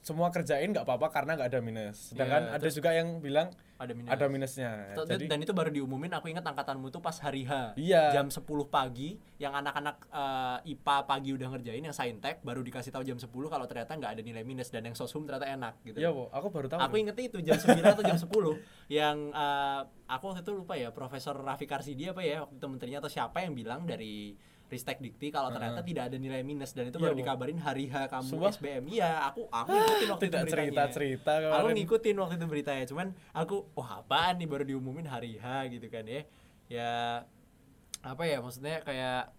[0.01, 3.91] semua kerjain nggak apa-apa karena nggak ada minus sedangkan Iya, ada juga yang bilang ada
[3.91, 4.09] minus.
[4.09, 7.75] ada minusnya T- jadi dan itu baru diumumin aku ingat angkatanmu itu pas hari H
[7.75, 8.11] Iya.
[8.11, 13.03] jam 10 pagi yang anak-anak eh, IPA pagi udah ngerjain yang saintek baru dikasih tahu
[13.03, 16.09] jam 10 kalau ternyata nggak ada nilai minus dan yang sosum ternyata enak gitu Iya,
[16.09, 16.27] Bu.
[16.29, 16.79] Aku baru tahu.
[16.79, 18.31] aku ingetnya itu jam 9 atau jam 10
[18.89, 22.99] yang eh, aku waktu itu lupa ya Profesor Rafi Karsidi apa ya waktu itu menterinya
[22.99, 24.35] atau siapa yang bilang dari
[24.69, 27.19] Ristek Dikti kalau ternyata tidak ada nilai minus dan itu Iya, baru Bu.
[27.25, 28.53] dikabarin hari H kamu Sumpah?
[28.53, 30.93] SBM iya aku aku ngikutin waktu tidak itu beritanya.
[30.93, 35.45] cerita Aku ngikutin waktu itu beritanya, cuman aku wah apaan nih baru diumumin hari H
[35.73, 36.21] gitu kan ya.
[36.69, 36.91] Ya
[37.99, 39.33] apa ya maksudnya kayak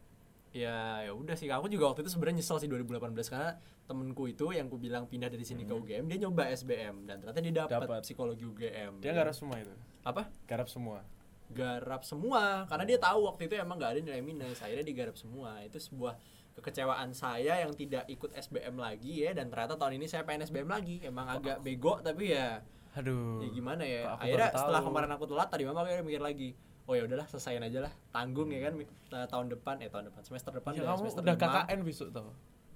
[0.51, 3.55] ya ya udah sih aku juga waktu itu sebenarnya nyesel sih 2018 karena
[3.87, 7.39] temenku itu yang ku bilang pindah dari sini ke UGM dia nyoba SBM dan ternyata
[7.39, 8.99] dia dapat psikologi UGM.
[8.99, 9.71] Dia garap semua itu.
[10.03, 10.27] apa?
[10.51, 11.07] Garap semua.
[11.51, 15.59] Garap semua karena dia tahu waktu itu emang nggak ada nilai minus akhirnya digarap semua
[15.67, 16.15] itu sebuah
[16.59, 20.71] kekecewaan saya yang tidak ikut SBM lagi ya dan ternyata tahun ini saya pengen SBM
[20.71, 22.63] lagi emang agak bego tapi ya
[22.99, 23.43] Aduh.
[23.43, 24.89] ya gimana ya aku akhirnya setelah tahu.
[24.91, 26.51] kemarin aku telat tadi mama kayak mikir lagi
[26.91, 30.23] oh ya udahlah selesaiin aja lah tanggung ya kan eh, tahun depan eh tahun depan
[30.27, 31.47] semester depan Ya, kamu semester udah lima.
[31.47, 32.31] KKN besok tuh.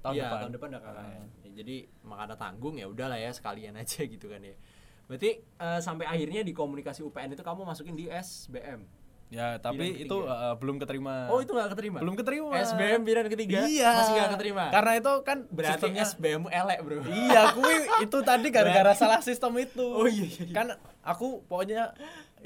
[0.05, 0.39] Tahun iya, depan.
[0.39, 1.25] tahun depan udah KKN.
[1.43, 4.55] Ya, jadi makanya tanggung ya udahlah ya sekalian aja gitu kan ya.
[5.05, 9.05] Berarti eh, sampai akhirnya di komunikasi UPN itu kamu masukin di SBM.
[9.33, 11.27] Ya, tapi itu uh, belum keterima.
[11.27, 11.99] Oh, itu nggak keterima?
[11.99, 12.55] belum keterima.
[12.55, 13.91] SBM pilihan ketiga Iya.
[13.91, 14.65] masih nggak keterima.
[14.71, 17.03] Karena itu kan Berarti sistemnya SBM elek, Bro.
[17.03, 19.83] Iya, kui itu tadi gara-gara salah sistem itu.
[19.83, 20.55] Oh, iya, iya, iya.
[20.55, 20.67] Kan
[21.03, 21.97] aku pokoknya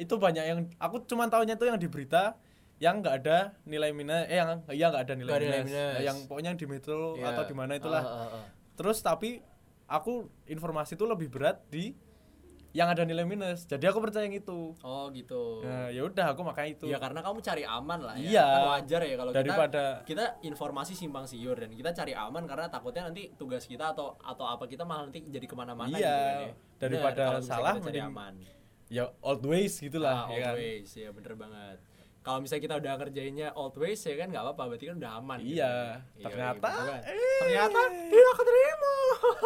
[0.01, 2.39] itu banyak yang aku cuma tahunya itu yang di berita
[2.79, 5.67] yang nggak ada nilai minus eh yang iya nggak ada nilai minus.
[5.67, 5.75] minus.
[5.75, 7.35] Ya, yang pokoknya di metro Iya.
[7.35, 8.01] atau di mana itulah.
[8.01, 8.45] Ah, ah, ah.
[8.79, 9.43] Terus tapi
[9.91, 11.93] aku informasi itu lebih berat di
[12.71, 13.65] yang ada nilai minus.
[13.65, 14.77] Jadi aku percaya yang itu.
[14.79, 15.65] Oh, gitu.
[15.65, 16.85] Ya ya udah aku makanya itu.
[16.85, 18.29] Ya karena kamu cari aman lah ya.
[18.29, 18.47] Iya.
[18.47, 22.69] Kan wajar ya kalau Daripada- kita kita informasi simpang siur dan kita cari aman karena
[22.69, 25.99] takutnya nanti tugas kita atau atau apa kita malah nanti jadi ke mana-mana Iya.
[25.99, 26.53] gitu kan ya.
[26.79, 28.35] Daripada misalnya salah, kita cari mending- aman.
[28.89, 30.55] Ya old ways gitulah Ah, ya kan.
[30.57, 31.79] always ya bener banget.
[32.21, 35.39] Kalau misalnya kita udah kerjainnya old ways ya kan nggak apa-apa berarti kan udah aman
[35.41, 35.57] gitu.
[35.59, 35.75] Iya,
[36.21, 37.01] ternyata, gitu kan.
[37.09, 37.39] eh.
[37.41, 38.93] ternyata tidak keterima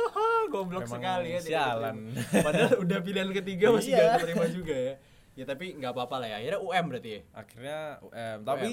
[0.52, 1.96] goblok sekali ya sialan.
[2.42, 4.02] padahal udah pilihan ketiga masih Iya.
[4.02, 4.94] gak keterima juga ya
[5.32, 8.70] ya tapi nggak apa-apa lah ya akhirnya UM berarti ya akhirnya UM tapi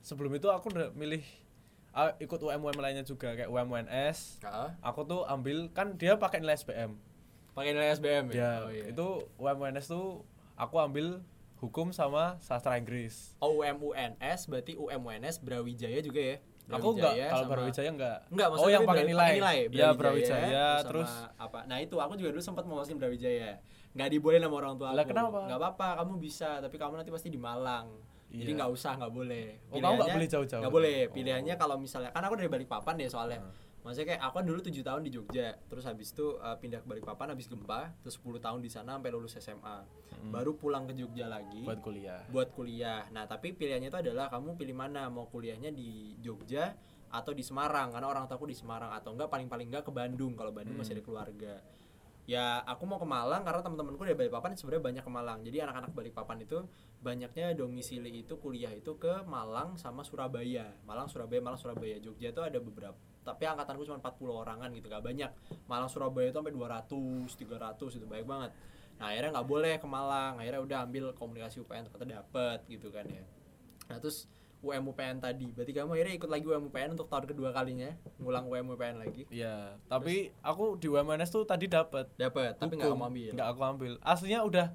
[0.00, 1.20] sebelum itu aku udah milih
[1.92, 4.70] ah, ikut UM UM lainnya juga kayak UM UNS Heeh.
[4.80, 6.96] aku tuh ambil kan dia pakai nilai SBM
[7.52, 8.84] pakai nilai SBM ya ya oh, iya.
[8.88, 9.06] itu
[9.36, 10.24] UM UNS tuh
[10.56, 11.20] aku ambil
[11.58, 16.36] hukum sama sastra Inggris oh UM UNS berarti UM UNS Brawijaya juga ya
[16.68, 19.56] aku enggak Brawijaya kalau sama- Brawijaya enggak Enggak, oh maksudnya yang tapi pakai Bra- nilai,
[19.68, 21.58] ya Brawijaya sama terus apa?
[21.64, 23.56] Nah, itu aku juga dulu sempat mau masukin Brawijaya.
[23.90, 24.96] Enggak dibolehin sama orang tua aku.
[24.96, 25.38] Lah, kenapa?
[25.42, 27.88] Enggak apa-apa, kamu bisa, tapi kamu nanti pasti di Malang.
[28.28, 28.58] Jadi Iya.
[28.58, 29.46] nggak usah, nggak boleh.
[29.48, 30.60] Oh, kamu nggak Pilihannya- boleh jauh-jauh?
[30.60, 30.98] nggak boleh.
[31.00, 31.12] Oh.
[31.16, 33.40] Pilihannya kalau misalnya kan aku dari Balikpapan ya soalnya.
[33.40, 33.52] Hmm.
[33.88, 36.86] Maksudnya kayak aku kan dulu 7 tahun di Jogja, terus habis itu uh, pindah ke
[36.86, 39.78] Balikpapan habis gempa, terus 10 tahun di sana sampai lulus SMA.
[40.28, 41.72] Baru pulang ke Jogja lagi Hmm.
[41.72, 43.08] buat kuliah buat kuliah.
[43.08, 46.76] Nah, tapi pilihannya itu adalah kamu pilih mana mau kuliahnya di Jogja
[47.08, 50.52] atau di Semarang karena orang tuaku di Semarang atau enggak paling-paling enggak ke Bandung kalau
[50.52, 50.84] Bandung Hmm.
[50.84, 51.64] masih ada keluarga.
[52.28, 55.38] Ya, aku mau ke Malang karena teman-temanku dari Balikpapan sebenarnya banyak ke Malang.
[55.48, 56.60] Jadi anak-anak Balikpapan itu
[57.00, 60.76] banyaknya domisili itu kuliah itu ke Malang sama Surabaya.
[60.84, 61.96] Malang, Surabaya, Malang, Surabaya.
[61.96, 65.30] Jogja itu ada beberapa tapi angkatanku cuma 40 orangan gitu gak banyak
[65.68, 68.50] Malang Surabaya itu sampai 200 300 itu banyak banget
[68.98, 73.06] nah akhirnya nggak boleh ke Malang akhirnya udah ambil komunikasi UPN ternyata dapet gitu kan
[73.06, 73.22] ya
[73.86, 74.26] nah terus
[74.58, 78.50] UM UPN tadi berarti kamu akhirnya ikut lagi UM UPN untuk tahun kedua kalinya ngulang
[78.50, 83.06] UM UPN lagi Iya, tapi aku di UMNS tuh tadi dapat dapet tapi nggak kamu
[83.06, 83.92] ambil Nggak aku ambil.
[84.02, 84.74] Aslinya udah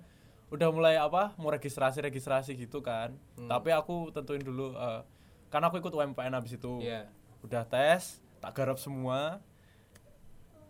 [0.55, 1.35] udah mulai apa?
[1.35, 3.11] Mau registrasi-registrasi gitu kan.
[3.35, 3.51] Hmm.
[3.51, 5.03] Tapi aku tentuin dulu eh
[5.51, 6.79] karena aku ikut UMPN habis itu.
[6.79, 7.11] Iya.
[7.43, 9.39] Udah tes, tak garap semua.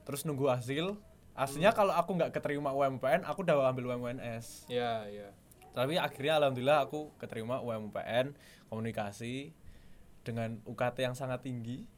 [0.06, 0.94] Terus nunggu hasil.
[1.34, 1.80] Aslinya Hmm.
[1.82, 4.70] kalau aku nggak keterima UMPN, aku udah ambil UMNS.
[4.70, 5.30] iya iya
[5.74, 8.38] Tapi akhirnya alhamdulillah aku keterima UMPN
[8.70, 9.50] komunikasi
[10.22, 11.90] dengan UKT yang sangat tinggi.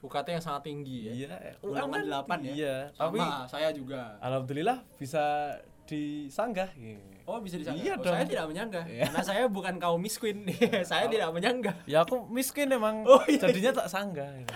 [0.00, 2.52] UKT yang sangat tinggi ya Iya, Golongan 8 ya?
[2.54, 3.18] Iya, sama tapi
[3.50, 6.70] saya juga alhamdulillah bisa disanggah.
[6.72, 7.02] Iya.
[7.30, 7.78] Oh bisa disanggah?
[7.80, 8.12] Iya Oh, dong.
[8.12, 9.02] Saya tidak menyanggah Iya.
[9.06, 10.36] Karena saya bukan kaum miskin
[10.90, 13.38] Saya tidak menyanggah Ya aku miskin emang, Oh, iya.
[13.40, 14.26] jadinya tak sanggah.
[14.36, 14.54] gitu.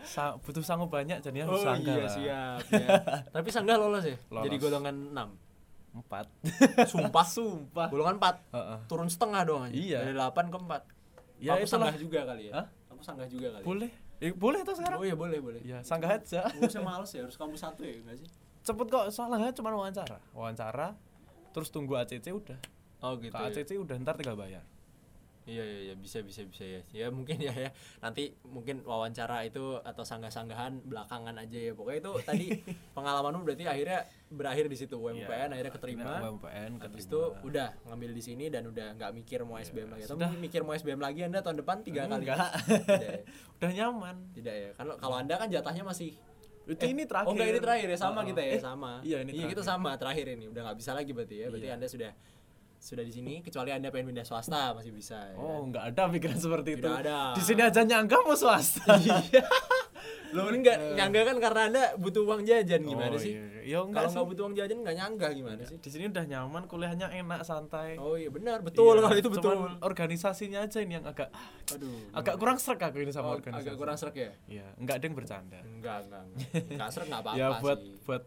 [0.00, 2.12] Sa- butuh sanggup banyak jadinya harus Oh sanggah iya lah.
[2.12, 2.88] siap ya.
[3.34, 4.16] Tapi sanggah lolos ya?
[4.28, 4.44] Lolos.
[4.44, 5.48] Jadi golongan 6
[5.98, 6.26] Empat.
[6.84, 8.78] Sumpah Sumpah Golongan 4 Heeh.
[8.86, 9.98] Turun setengah doang aja Iya.
[10.02, 10.84] Dari 8 ke 4
[11.38, 11.86] Ya, Aku itulah.
[11.86, 12.66] sanggah juga kali ya Hah?
[12.88, 13.90] Aku sanggah juga kali Boleh.
[14.18, 14.98] Eh, boleh tuh sekarang.
[14.98, 16.42] Oh iya boleh boleh Ya, sanggah aja.
[16.52, 18.28] Oh, saya males ya harus kamu satu ya enggak sih?
[18.60, 20.18] Cepet kok, soalnya cuma wawancara.
[20.32, 20.98] Wawancara,
[21.58, 22.58] terus tunggu ACC udah.
[23.02, 23.50] Oh gitu Ke ya.
[23.50, 24.62] ACC udah ntar tinggal bayar.
[25.48, 26.80] Iya iya iya bisa bisa bisa ya.
[26.92, 27.70] Ya mungkin ya ya.
[28.04, 31.72] Nanti mungkin wawancara itu atau sanggah-sanggahan belakangan aja ya.
[31.72, 32.46] Pokoknya itu tadi
[32.96, 36.20] pengalamanmu berarti akhirnya berakhir di situ UMPN akhirnya keterima.
[36.20, 37.08] UMPN Habis keterima.
[37.08, 40.04] itu udah ngambil di sini dan udah nggak mikir mau SBM lagi.
[40.04, 42.28] Atau mungkin mikir mau SBM lagi Anda tahun depan tiga kali.
[42.28, 42.52] Enggak.
[42.84, 43.20] Tidak ya.
[43.56, 44.16] udah nyaman.
[44.36, 44.70] Tidak ya.
[44.76, 46.12] Kan kalau Anda kan jatahnya masih
[46.68, 47.26] Itu Eh, ini terakhir.
[47.26, 48.90] Oh enggak ini terakhir ya sama Oh, kita ya eh, sama.
[49.00, 51.46] Iya, ini Iya kita sama terakhir ini udah nggak bisa lagi berarti ya.
[51.48, 51.74] Berarti Iya.
[51.74, 52.10] Anda sudah
[52.78, 55.34] sudah di sini kecuali Anda pengen pindah swasta masih bisa ya.
[55.34, 56.84] Oh, enggak ada pikiran seperti itu.
[56.84, 57.32] Tidak ada.
[57.32, 58.84] Di sini aja nyangka mau swasta.
[60.30, 63.32] Lo ini nggak nyangga kan karena anda butuh uang jajan gimana Oh, sih?
[63.32, 63.44] iya.
[63.60, 64.14] Ya enggak Kalau sih.
[64.14, 65.76] nggak butuh uang jajan nggak nyangga gimana sih?
[65.76, 67.96] Di sini udah nyaman, kuliahnya enak, santai.
[67.96, 69.52] Oh iya benar betul Iya, kalau itu betul.
[69.54, 71.28] cuman organisasinya aja ini yang agak
[71.68, 72.12] Aduh.
[72.12, 73.62] agak kurang serak aku ini sama Oh, organisasi.
[73.62, 74.30] agak kurang serak ya?
[74.46, 75.58] Iya, enggak ada yang bercanda.
[75.60, 76.22] Enggak enggak.
[76.24, 76.48] enggak.
[76.70, 77.92] Nggak serak nggak apa-apa ya buat sih.
[78.02, 78.22] buat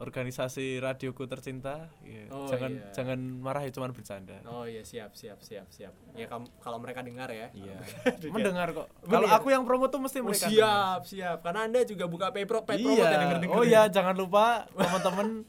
[0.00, 2.88] organisasi radioku tercinta, ya, Oh, jangan iya.
[2.90, 4.40] jangan marah ya cuman bercanda.
[4.44, 5.92] Oh iya siap siap siap siap.
[6.12, 6.24] Ya
[6.56, 7.52] kalau mereka dengar ya.
[7.52, 7.76] Iya.
[8.16, 8.32] Dengar.
[8.34, 8.86] Mendengar kok.
[9.02, 10.48] Kalau aku yang promo tuh mesti Oh, mereka.
[10.48, 11.38] siap siap.
[11.40, 13.06] Karena anda juga buka pay pro pay promote Iya.
[13.06, 13.54] ya denger denger.
[13.54, 15.44] Oh iya, jangan lupa teman-teman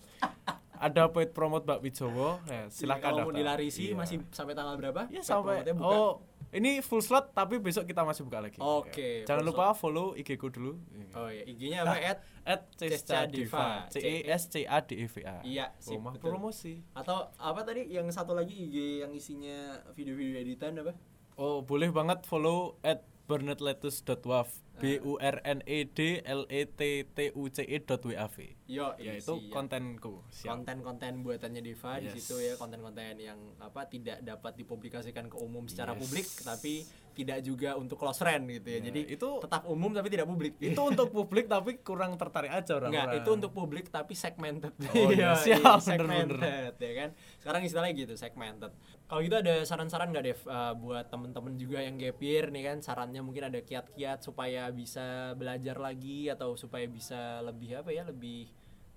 [0.75, 2.41] ada paid promote Mbak Wijowo.
[2.43, 3.95] Ya, silakan Kalau mau dilarisi Iya.
[3.95, 5.07] masih sampai tanggal berapa?
[5.07, 6.19] Paid sampai oh
[6.51, 8.59] ini full slot tapi besok kita masih buka lagi.
[8.59, 9.27] Oke, Ya.
[9.27, 10.75] Jangan lupa follow IG ku dulu.
[11.15, 11.95] Oh iya, IG-nya apa?
[11.95, 13.87] At At Cesca Diva.
[13.87, 15.39] C E S C A D E V A.
[15.41, 16.27] Iya, sip, Rumah betul.
[16.27, 16.73] promosi.
[16.91, 20.91] atau apa tadi yang satu lagi IG yang isinya video-video editan apa?
[21.35, 24.49] Oh, boleh banget follow at burnetletus.wav.
[24.81, 28.13] B U R N E D L E T T U C E dot W
[28.15, 28.37] A V.
[28.65, 29.51] Yo, Ya iya, itu siap.
[29.51, 30.25] kontenku.
[30.27, 30.49] Siap.
[30.49, 32.17] konten-konten buatannya Diva di Yes.
[32.17, 35.99] situ ya konten-konten yang apa tidak dapat dipublikasikan ke umum secara Yes.
[36.01, 36.73] publik tapi
[37.11, 38.79] tidak juga untuk close friend gitu ya.
[38.79, 40.55] Ya, Jadi itu- tetap umum tapi tidak publik.
[40.71, 43.11] itu untuk publik tapi kurang tertarik aja orang-orang.
[43.11, 44.73] Enggak, itu untuk publik tapi segmented.
[44.91, 45.81] Oh, iya, siap, bener-bener.
[45.83, 47.09] segmented ya kan.
[47.39, 48.71] Sekarang istilahnya gitu, segmented.
[49.05, 52.77] Kalau gitu ada saran-saran nggak Dev eh, buat temen-temen juga yang gap year nih kan
[52.79, 58.47] sarannya mungkin ada kiat-kiat supaya bisa belajar lagi atau supaya bisa lebih apa ya, lebih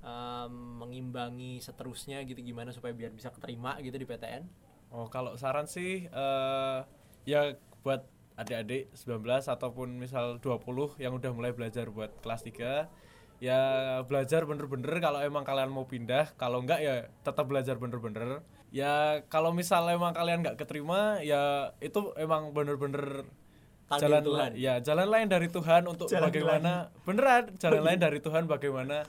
[0.00, 4.44] em, mengimbangi seterusnya gitu gimana supaya biar bisa keterima gitu di PTN?
[4.94, 6.78] Oh, kalau saran sih eh
[7.24, 12.88] ya buat adik-adik 19 ataupun misal 20 yang udah mulai belajar buat kelas 3
[13.42, 13.60] ya
[14.08, 16.32] belajar bener-bener kalau emang kalian mau pindah.
[16.40, 18.40] Kalau enggak ya tetap belajar bener-bener.
[18.74, 23.28] Ya kalau misal emang kalian nggak keterima ya itu emang bener-bener
[24.00, 24.50] jalan Tuhan.
[24.50, 26.72] la- ya jalan lain dari Tuhan untuk Jalan bagaimana
[27.04, 29.04] beneran jalan lain dari Tuhan bagaimana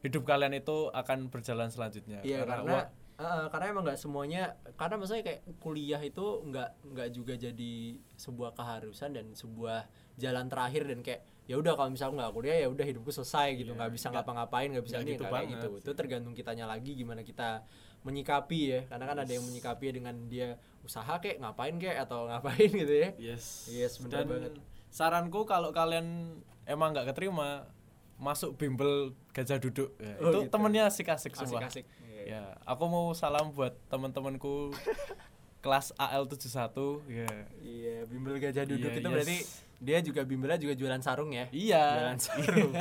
[0.00, 2.24] hidup kalian itu akan berjalan selanjutnya.
[2.24, 2.84] Iya karena wah,
[3.20, 4.42] eh, karena emang nggak semuanya
[4.74, 7.74] karena maksudnya kayak kuliah itu nggak nggak juga jadi
[8.16, 9.84] sebuah keharusan dan sebuah
[10.16, 13.76] jalan terakhir dan kayak ya udah kalau misalnya nggak kuliah ya udah hidupku selesai gitu
[13.76, 17.20] nggak bisa ngapa-ngapain nggak bisa nggak ini gitu kayak gitu itu tergantung kitanya lagi gimana
[17.20, 17.66] kita
[18.00, 22.70] menyikapi ya karena kan ada yang menyikapi dengan dia usaha kayak ngapain kayak atau ngapain
[22.72, 23.68] gitu ya Yes.
[23.68, 24.52] Yes, bener Dan banget.
[24.88, 27.68] Saranku kalau kalian emang nggak keterima
[28.16, 29.96] masuk bimbel gajah duduk.
[29.96, 30.52] Ya, Oh, itu gitu.
[30.52, 31.60] temennya asik-asik semua.
[31.60, 32.09] asik-asik Iya.
[32.30, 34.70] Ya, aku mau salam buat teman-temanku
[35.64, 36.70] kelas AL71
[37.04, 37.28] ya.
[37.60, 39.12] iya bimbel gajah duduk Iya, itu yes.
[39.12, 39.38] berarti
[39.78, 41.84] dia juga bimbelnya juga jualan sarung ya Iya.
[41.98, 42.72] jualan sarung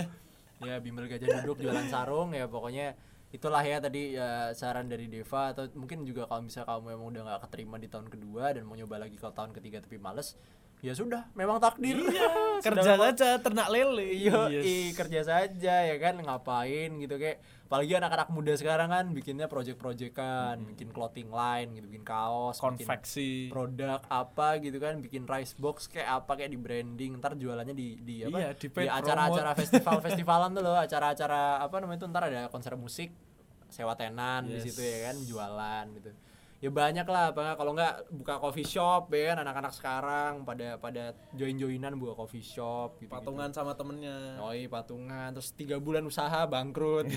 [0.60, 2.94] ya bimbel gajah duduk jualan sarung ya pokoknya
[3.30, 7.22] itulah ya tadi ya, saran dari Deva atau mungkin juga kalau misalnya kamu memang udah
[7.26, 10.34] nggak keterima di tahun kedua dan mau nyoba lagi ke tahun ketiga tapi males
[10.80, 12.30] ya sudah memang takdir Iya,
[12.62, 14.08] kerja saja ternak lele.
[14.12, 14.94] Iya, Yes.
[14.94, 20.90] kerja saja ya kan ngapain gitu kayak apalagi anak-anak muda sekarang kan bikinnya project-projectan, bikin
[20.90, 23.32] clothing line gitu, bikin kaos, bikin konveksi.
[23.48, 27.98] produk apa gitu kan bikin rice box kayak apa kayak di branding ntar jualannya di
[28.00, 32.24] di apa Iya, di di acara-acara festival festivalan tuh loh acara-acara apa namanya itu ntar
[32.26, 33.14] ada konser musik
[33.68, 34.66] sewa tenan di Yes.
[34.66, 36.10] situ ya kan jualan gitu
[36.60, 41.04] ya banyak lah apa kalau nggak buka coffee shop ya kan anak-anak sekarang pada pada
[41.32, 44.36] join joinan buka coffee shop gitu, Patungan sama temennya.
[44.38, 47.08] Oh iya patungan terus tiga bulan usaha bangkrut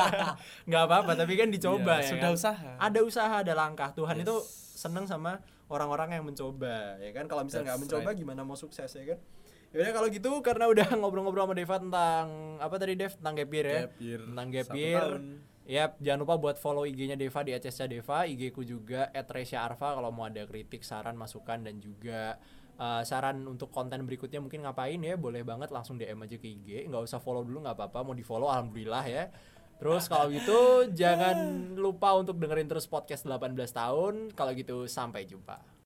[0.68, 2.36] nggak apa-apa tapi kan dicoba Iya, ya sudah kan?
[2.36, 2.70] usaha.
[2.78, 4.24] ada usaha ada langkah Tuhan Yes.
[4.24, 4.34] itu
[4.78, 5.36] seneng sama
[5.68, 8.18] orang-orang yang mencoba ya kan kalau misalnya nggak mencoba right.
[8.18, 9.20] gimana mau sukses ya kan
[9.68, 12.24] Yaudah kalau gitu karena udah ngobrol-ngobrol sama Deva tentang
[12.56, 14.20] apa tadi Dev tentang gap year ya Gap year.
[14.24, 15.22] tentang tahun.
[15.68, 20.08] Yap, jangan lupa buat follow IG-nya Deva di HCSnya Deva, IG ku juga @resya_arfa kalau
[20.08, 22.40] mau ada kritik, saran, masukan dan juga
[22.80, 26.88] uh, saran untuk konten berikutnya mungkin ngapain ya, boleh banget langsung DM aja ke IG,
[26.88, 29.28] nggak usah follow dulu nggak apa-apa, mau di follow alhamdulillah ya.
[29.76, 30.58] Terus kalau gitu
[31.04, 31.36] jangan
[31.76, 34.14] lupa untuk dengerin terus podcast 18 tahun.
[34.32, 35.77] Kalau gitu sampai jumpa.